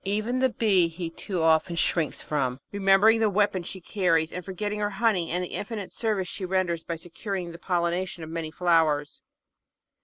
Even 0.03 0.39
the 0.39 0.49
Bee 0.49 0.87
he 0.87 1.11
too 1.11 1.43
often 1.43 1.75
shrinks 1.75 2.23
from, 2.23 2.59
remembering 2.71 3.19
the 3.19 3.29
weapon 3.29 3.61
she 3.61 3.79
carries 3.79 4.33
and 4.33 4.43
forgetting 4.43 4.79
her 4.79 4.89
honey 4.89 5.29
and 5.29 5.43
the 5.43 5.49
infinite 5.49 5.93
service 5.93 6.27
she 6.27 6.43
renders 6.43 6.83
by 6.83 6.95
securing 6.95 7.51
the 7.51 7.59
pollination 7.59 8.23
of 8.23 8.29
many 8.31 8.49
flowers. 8.49 9.21